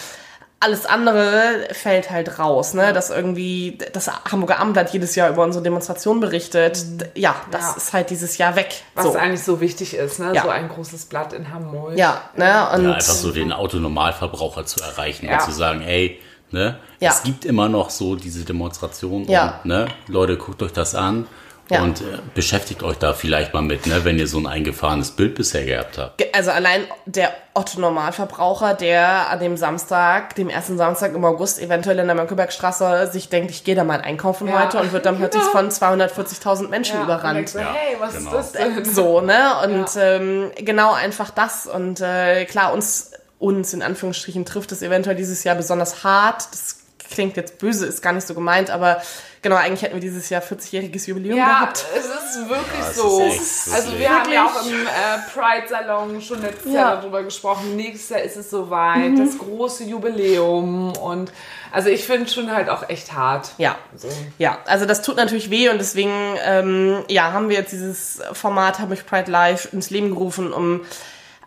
[0.65, 2.91] Alles andere fällt halt raus, ne?
[2.91, 6.84] Dass irgendwie das Hamburger Abendblatt jedes Jahr über unsere Demonstration berichtet.
[7.01, 7.67] D- Ja, das Mhm.
[7.67, 7.78] Ja.
[7.78, 8.82] ist halt dieses Jahr weg.
[8.95, 9.13] Was so.
[9.13, 10.32] eigentlich so wichtig ist, ne?
[10.34, 10.41] Ja.
[10.41, 11.95] So ein großes Blatt in Hamburg.
[11.97, 12.67] Ja, ne?
[12.73, 15.36] Und Ja, einfach so den Autonormalverbraucher zu erreichen Ja.
[15.36, 17.12] und zu sagen, ey, ne, Ja.
[17.12, 19.60] es gibt immer noch so diese Demonstrationen Ja.
[19.63, 21.28] und, ne, Leute, guckt euch das an
[21.69, 21.82] Ja.
[21.82, 25.34] und äh, beschäftigt euch da vielleicht mal mit, ne, wenn ihr so ein eingefahrenes Bild
[25.36, 26.23] bisher gehabt habt.
[26.36, 32.06] Also allein der Otto-Normalverbraucher, der an dem Samstag, dem ersten Samstag im August, eventuell in
[32.08, 34.63] der Mönckebergstraße sich denkt, ich gehe da mal einkaufen Ja.
[34.65, 37.49] heute und wird dann plötzlich von 240.000 Menschen Ja, überrannt.
[37.49, 38.30] So, hey, was genau.
[38.30, 38.86] ist das denn?
[38.86, 39.51] So, ne?
[39.63, 41.65] Und ähm, genau einfach das.
[41.67, 46.43] Und äh, klar, uns, uns in Anführungsstrichen trifft es eventuell dieses Jahr besonders hart.
[46.51, 49.01] Das klingt jetzt böse, ist gar nicht so gemeint, aber
[49.45, 51.86] genau, eigentlich hätten wir dieses Jahr 40-jähriges Jubiläum Ja, gehabt.
[51.95, 53.21] es ist wirklich Ja, es so.
[53.21, 54.89] ist echt also wirklich- wir haben ja auch im äh,
[55.34, 56.79] Pride-Salon schon letztes Ja.
[56.79, 57.75] Jahr darüber gesprochen.
[57.75, 60.93] Nächstes Jahr ist es soweit, das große Jubiläum.
[60.97, 61.31] Und
[61.71, 63.51] also ich finde schon halt auch echt hart.
[63.60, 63.75] Ja.
[63.95, 64.08] So.
[64.39, 66.12] Ja, also das tut natürlich weh und deswegen
[66.43, 70.81] ähm, ja, haben wir jetzt dieses Format Hamburg Pride Live ins Leben gerufen, um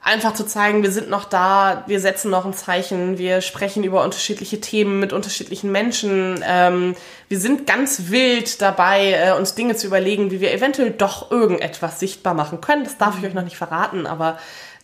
[0.03, 4.05] einfach zu zeigen, wir sind noch da, wir setzen noch ein Zeichen, wir sprechen über
[4.05, 6.43] unterschiedliche Themen mit unterschiedlichen Menschen.
[6.47, 6.95] Ähm,
[7.29, 12.01] wir sind ganz wild dabei, äh, uns Dinge zu überlegen, wie wir eventuell doch irgendetwas
[12.01, 12.85] sichtbar machen können.
[12.85, 14.39] Das darf ich euch noch nicht verraten, aber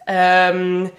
[0.07, 0.91] ähm,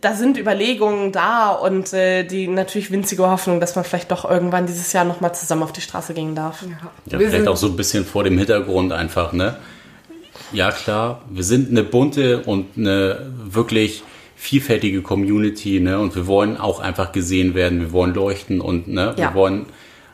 [0.00, 4.66] da sind Überlegungen da und äh, die natürlich winzige Hoffnung, dass man vielleicht doch irgendwann
[4.66, 6.62] dieses Jahr nochmal zusammen auf die Straße gehen darf.
[6.62, 9.56] Ja, wir vielleicht sind, auch so ein bisschen vor dem Hintergrund einfach, ne?
[10.52, 14.02] Ja, klar, wir sind eine bunte und eine wirklich
[14.36, 15.98] vielfältige Community, ne?
[15.98, 19.30] Und wir wollen auch einfach gesehen werden, wir wollen leuchten und ne, Ja.
[19.30, 19.66] wir wollen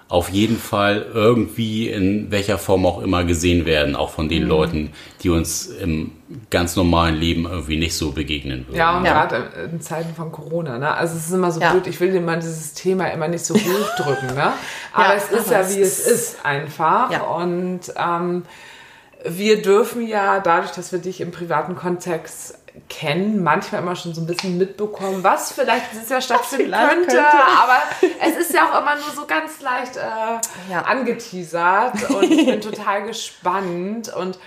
[0.09, 4.30] auf jeden Fall irgendwie in welcher Form auch immer gesehen werden, auch von Mhm.
[4.30, 4.90] den Leuten,
[5.22, 6.11] die uns im
[6.50, 8.76] ganz normalen Leben irgendwie nicht so begegnen würden.
[8.76, 9.12] Ja, und Ja.
[9.26, 10.92] gerade in, Zeiten von Corona, ne?
[10.92, 11.70] Also es ist immer so Ja.
[11.70, 14.52] blöd, ich will immer dieses Thema immer nicht so hochdrücken, ne?
[14.92, 17.11] Aber Ja, es ist aber ja, wie es ist- ist einfach.
[17.12, 17.20] Ja.
[17.22, 18.42] Und ähm,
[19.24, 22.56] wir dürfen ja, dadurch, dass wir dich im privaten Kontext
[22.88, 27.20] kennen, manchmal immer schon so ein bisschen mitbekommen, was vielleicht dieses Jahr stattfinden könnte, könnte.
[27.61, 27.78] aber
[28.20, 30.00] es ist ja auch immer nur so ganz leicht äh,
[30.70, 30.83] Ja.
[30.83, 34.38] angeteasert und ich bin total gespannt und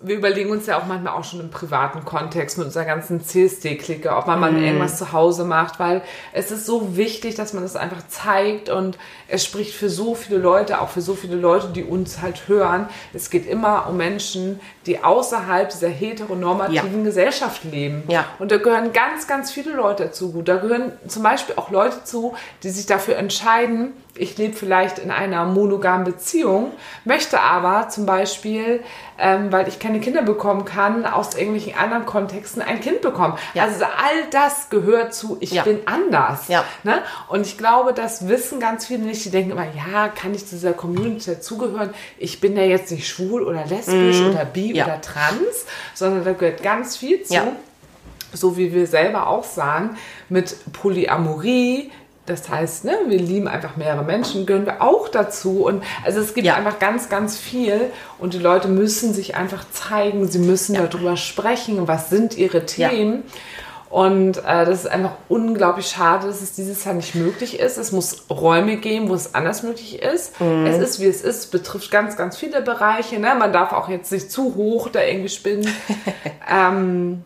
[0.00, 4.14] wir überlegen uns ja auch manchmal auch schon im privaten Kontext mit unserer ganzen CSD-Clique,
[4.14, 7.74] ob man mal irgendwas zu Hause macht, weil es ist so wichtig, dass man das
[7.74, 11.82] einfach zeigt und es spricht für so viele Leute, auch für so viele Leute, die
[11.82, 12.88] uns halt hören.
[13.12, 18.04] Es geht immer um Menschen, die außerhalb dieser heteronormativen Gesellschaft leben.
[18.06, 18.24] Ja.
[18.38, 20.30] Und da gehören ganz, ganz viele Leute dazu.
[20.30, 24.98] Gut, da gehören zum Beispiel auch Leute zu, die sich dafür entscheiden, ich lebe vielleicht
[24.98, 26.72] in einer monogamen Beziehung,
[27.04, 28.82] möchte aber zum Beispiel,
[29.18, 33.34] ähm, weil ich keine Kinder bekommen kann, aus irgendwelchen anderen Kontexten ein Kind bekommen.
[33.54, 33.64] Ja.
[33.64, 35.62] Also all das gehört zu, ich Ja.
[35.64, 36.48] bin anders.
[36.48, 36.64] Ja.
[36.84, 37.02] Ne?
[37.28, 39.24] Und ich glaube, das wissen ganz viele nicht.
[39.24, 41.90] Die denken immer, ja, kann ich zu dieser Community dazugehören?
[42.18, 44.82] Ich bin ja jetzt nicht schwul oder lesbisch oder bi Mhm.
[44.82, 47.34] Oder trans, sondern da gehört ganz viel zu
[48.34, 49.96] so wie wir selber auch sagen,
[50.28, 51.90] mit Polyamorie,
[52.28, 55.64] das heißt, ne, wir lieben einfach mehrere Menschen, gehören wir auch dazu.
[55.64, 56.54] Und also es gibt Ja.
[56.54, 61.88] einfach ganz, ganz viel und die Leute müssen sich einfach zeigen, sie müssen darüber sprechen,
[61.88, 62.88] was sind ihre Ja.
[62.88, 63.24] Themen.
[63.90, 67.78] Und äh, das ist einfach unglaublich schade, dass es dieses Jahr nicht möglich ist.
[67.78, 70.38] Es muss Räume geben, wo es anders möglich ist.
[70.42, 70.66] Mhm.
[70.66, 73.18] Es ist, wie es ist, betrifft ganz, ganz viele Bereiche.
[73.18, 73.34] Ne?
[73.38, 75.66] Man darf auch jetzt nicht zu hoch da irgendwie spinnen.
[76.52, 77.24] ähm,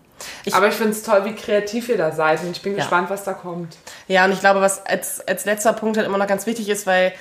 [0.53, 2.43] aber ich finde es toll, wie kreativ ihr da seid.
[2.43, 2.79] Und ich bin Ja.
[2.79, 3.77] gespannt, was da kommt.
[4.09, 6.87] Ja, und ich glaube, was als, als letzter Punkt halt immer noch ganz wichtig ist,
[6.87, 7.13] weil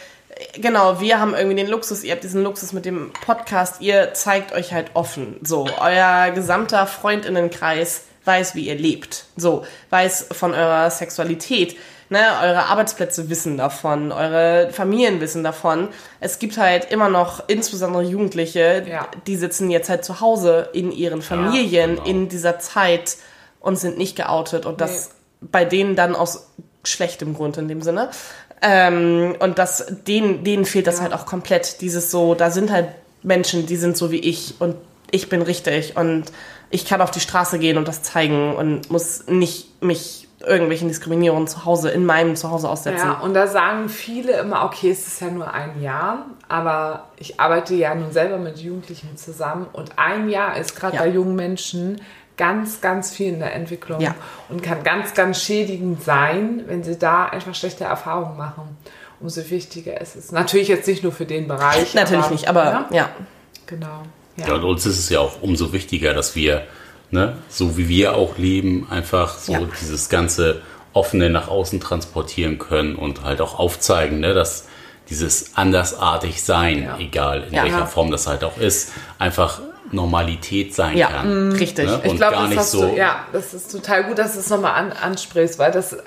[0.56, 4.54] genau, wir haben irgendwie den Luxus, ihr habt diesen Luxus mit dem Podcast, ihr zeigt
[4.54, 5.38] euch halt offen.
[5.44, 9.26] So, euer gesamter Freundinnenkreis weiß, wie ihr lebt.
[9.36, 11.76] So, weiß von eurer Sexualität.
[12.12, 15.88] Ne, eure Arbeitsplätze wissen davon, eure Familien wissen davon.
[16.20, 19.08] Es gibt halt immer noch insbesondere Jugendliche, Ja.
[19.28, 22.06] die sitzen jetzt halt zu Hause in ihren Familien genau.
[22.06, 23.16] in dieser Zeit
[23.62, 26.50] und sind nicht geoutet und das bei denen dann aus
[26.84, 28.10] schlechtem Grund in dem Sinne.
[28.62, 31.80] Ähm, und das, denen, denen fehlt das halt auch komplett.
[31.80, 32.90] Dieses so, da sind halt
[33.24, 34.76] Menschen, die sind so wie ich und
[35.12, 36.26] ich bin richtig und
[36.72, 41.48] ich kann auf die Straße gehen und das zeigen und muss nicht mich irgendwelchen Diskriminierungen
[41.48, 43.08] zu Hause, in meinem Zuhause aussetzen.
[43.08, 47.40] Ja, und da sagen viele immer, okay, es ist ja nur ein Jahr, aber ich
[47.40, 51.04] arbeite ja nun selber mit Jugendlichen zusammen und ein Jahr ist gerade Ja.
[51.04, 52.02] bei jungen Menschen
[52.38, 54.16] ganz, ganz viel in der Entwicklung Ja.
[54.50, 58.78] und kann ganz, ganz schädigend sein, wenn sie da einfach schlechte Erfahrungen machen.
[59.20, 60.32] Umso wichtiger ist es.
[60.32, 61.94] Natürlich jetzt nicht nur für den Bereich.
[61.94, 63.10] Natürlich nicht, aber ja, ja.
[63.68, 64.02] genau.
[64.38, 66.64] Ja, und uns ist es ja auch umso wichtiger, dass wir,
[67.12, 69.60] ne, so wie wir auch leben, einfach so Ja.
[69.82, 70.62] dieses ganze
[70.94, 74.66] Offene nach außen transportieren können und halt auch aufzeigen, ne, dass
[75.10, 76.98] dieses andersartig sein, Ja.
[76.98, 77.64] egal in Ja.
[77.64, 77.86] welcher.
[77.88, 79.60] Form das halt auch ist, einfach
[79.92, 81.52] Normalität sein Ja, kann.
[81.52, 81.86] richtig.
[81.86, 82.00] Ne?
[82.06, 82.90] Ich glaube, das hast so.
[82.92, 85.98] du, ja, das ist total gut, dass du es nochmal an, ansprichst, weil das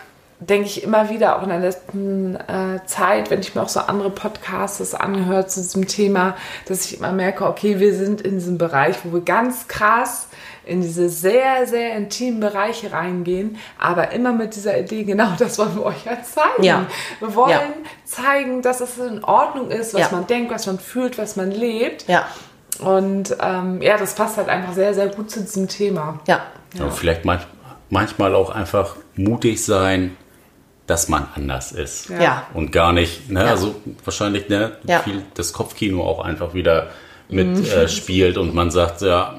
[0.41, 3.81] denke ich immer wieder, auch in der letzten äh, Zeit, wenn ich mir auch so
[3.81, 6.37] andere Podcasts angehört zu diesem Thema,
[6.69, 10.29] dass ich immer merke, okay, wir sind in diesem Bereich, wo wir ganz krass
[10.67, 15.77] in diese sehr, sehr intimen Bereiche reingehen, aber immer mit dieser Idee, genau das wollen
[15.77, 16.63] wir euch ja zeigen.
[16.63, 16.87] Ja.
[17.21, 17.61] Wir wollen Ja.
[18.05, 20.09] zeigen, dass es in Ordnung ist, was Ja.
[20.11, 22.09] man denkt, was man fühlt, was man lebt.
[22.09, 22.27] Ja,
[22.81, 26.19] Und ähm, ja, das passt halt einfach sehr, sehr gut zu diesem Thema.
[26.27, 26.41] ja,
[26.81, 27.43] Und vielleicht manch,
[27.91, 30.17] manchmal auch einfach mutig sein,
[30.87, 32.11] dass man anders ist.
[32.11, 32.23] Ja.
[32.23, 32.47] ja.
[32.55, 35.01] Und gar nicht, ne, also wahrscheinlich ne, Ja.
[35.01, 36.89] viel das Kopfkino auch einfach wieder
[37.29, 39.35] mit äh, spielt und man sagt, ja,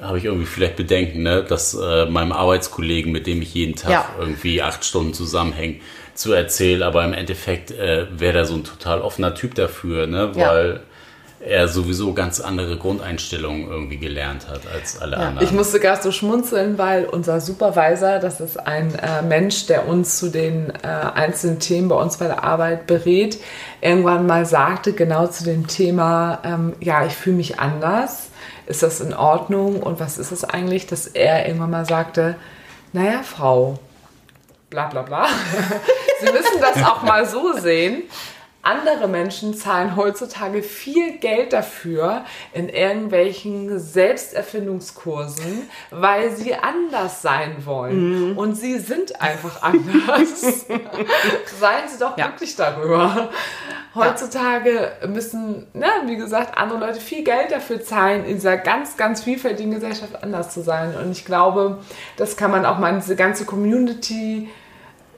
[0.00, 3.90] habe ich irgendwie vielleicht Bedenken, ne, dass äh, meinem Arbeitskollegen, mit dem ich jeden Tag
[3.92, 4.08] Ja.
[4.18, 5.76] irgendwie acht Stunden zusammenhänge,
[6.14, 10.32] zu erzählen, aber im Endeffekt äh, wäre der so ein total offener Typ dafür, ne,
[10.36, 10.48] Ja.
[10.48, 10.80] weil
[11.46, 15.46] er sowieso ganz andere Grundeinstellungen irgendwie gelernt hat als alle anderen.
[15.46, 20.18] Ich musste gerade so schmunzeln, weil unser Supervisor, das ist ein äh, Mensch, der uns
[20.18, 23.38] zu den äh, einzelnen Themen bei uns bei der Arbeit berät,
[23.80, 28.28] irgendwann mal sagte, genau zu dem Thema, ähm, ja, ich fühle mich anders.
[28.66, 29.82] Ist das in Ordnung?
[29.82, 32.36] Und was ist es eigentlich, dass er irgendwann mal sagte,
[32.92, 33.78] naja, Frau,
[34.70, 35.26] bla bla bla.
[36.20, 38.04] Sie müssen das auch mal so sehen.
[38.64, 48.30] Andere Menschen zahlen heutzutage viel Geld dafür in irgendwelchen Selbsterfindungskursen, weil sie anders sein wollen.
[48.30, 48.38] Mhm.
[48.38, 50.66] Und sie sind einfach anders.
[51.60, 52.28] Seien Sie doch ja.
[52.28, 53.30] glücklich darüber.
[53.94, 59.22] Heutzutage müssen, na, wie gesagt, andere Leute viel Geld dafür zahlen, in dieser ganz, ganz
[59.22, 60.96] vielfältigen Gesellschaft anders zu sein.
[60.96, 61.78] Und ich glaube,
[62.16, 64.48] das kann man auch mal in diese ganze Community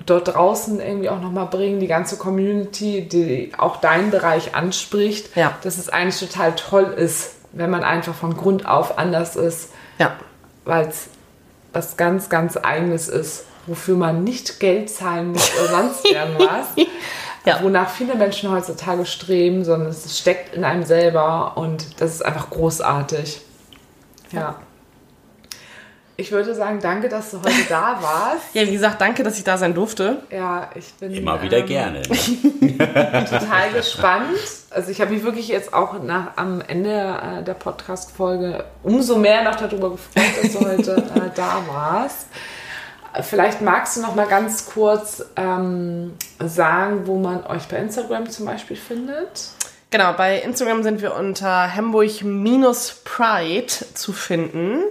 [0.06, 5.54] dort draußen irgendwie auch nochmal bringen, die ganze Community, die auch deinen Bereich anspricht, ja.
[5.62, 9.70] dass es eigentlich total toll ist, wenn man einfach von Grund auf anders ist.
[9.98, 10.16] Ja.
[10.64, 11.08] Weil es
[11.72, 16.68] was ganz, ganz Eigenes ist, wofür man nicht Geld zahlen muss oder sonst irgendwas.
[17.44, 17.62] ja.
[17.62, 22.50] Wonach viele Menschen heutzutage streben, sondern es steckt in einem selber und das ist einfach
[22.50, 23.40] großartig.
[24.32, 24.56] Ja.
[26.18, 28.54] Ich würde sagen, danke, dass du heute da warst.
[28.54, 30.22] ja, wie gesagt, danke, dass ich da sein durfte.
[30.30, 32.02] Ja, ich bin immer wieder ähm, gerne.
[32.66, 33.24] Ne?
[33.24, 34.38] total gespannt.
[34.70, 39.44] Also ich habe mich wirklich jetzt auch nach, am Ende äh, der Podcast-Folge umso mehr
[39.44, 42.26] noch darüber gefreut, dass du heute äh, da warst.
[43.22, 48.46] Vielleicht magst du noch mal ganz kurz ähm, sagen, wo man euch bei Instagram zum
[48.46, 49.48] Beispiel findet.
[49.90, 54.82] Genau, bei Instagram sind wir unter Hamburg-Pride zu finden.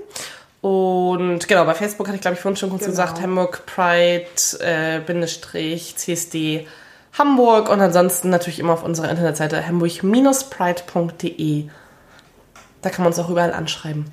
[0.65, 2.93] Und genau, bei Facebook hatte ich, glaube ich, vorhin schon kurz genau.
[2.93, 4.25] gesagt, Hamburg Pride,
[4.61, 6.65] äh, Bindestrich, CSD
[7.15, 11.65] Hamburg und ansonsten natürlich immer auf unserer Internetseite hamburg-pride.de.
[12.81, 14.05] Da kann man uns auch überall anschreiben.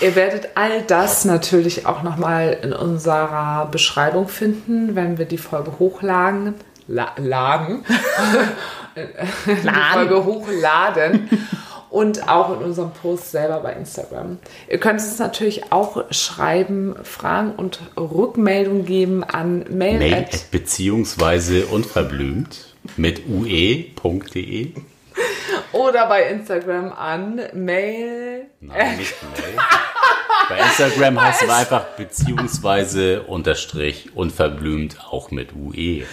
[0.00, 5.78] Ihr werdet all das natürlich auch nochmal in unserer Beschreibung finden, wenn wir die Folge
[5.78, 6.54] hochladen.
[6.86, 7.84] La lagen.
[8.96, 11.28] die Folge hochladen
[11.90, 14.38] und auch in unserem Post selber bei Instagram.
[14.68, 21.66] Ihr könnt uns natürlich auch schreiben, Fragen und Rückmeldungen geben an mail, mail at beziehungsweise
[21.66, 24.72] unverblümt mit ue.de
[25.72, 28.46] oder bei Instagram an mail.
[28.60, 29.56] Nein, nicht mail.
[30.48, 36.04] bei Instagram heißt es einfach beziehungsweise unterstrich unverblümt auch mit ue.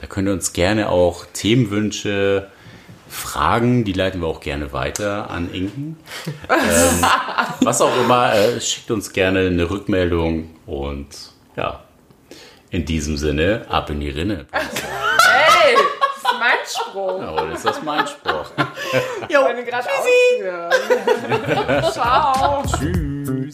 [0.00, 2.50] Da könnt ihr uns gerne auch Themenwünsche
[3.08, 5.98] Fragen, die leiten wir auch gerne weiter an Inken.
[6.48, 7.06] ähm,
[7.60, 11.08] was auch immer, äh, schickt uns gerne eine Rückmeldung und
[11.56, 11.84] ja,
[12.70, 14.46] in diesem Sinne, ab in die Rinne.
[15.28, 17.20] Hey, das ist mein Spruch.
[17.20, 18.50] Ja, oder ist das mein Spruch?
[19.28, 19.88] Jo, ich gerade
[21.92, 22.62] Ciao.
[22.62, 23.52] Tschüss.